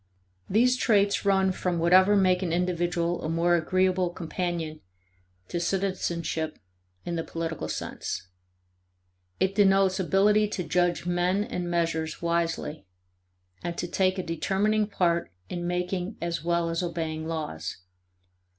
[0.49, 4.81] These traits run from whatever make an individual a more agreeable companion
[5.49, 6.57] to citizenship
[7.05, 8.27] in the political sense:
[9.39, 12.87] it denotes ability to judge men and measures wisely
[13.61, 17.77] and to take a determining part in making as well as obeying laws.